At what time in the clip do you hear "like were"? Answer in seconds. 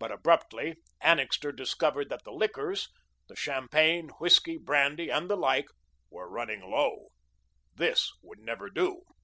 5.36-6.28